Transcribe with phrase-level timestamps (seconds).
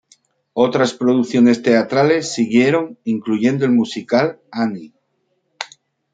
[0.55, 4.93] Otras producciones teatrales siguieron, incluyendo el musical "Annie".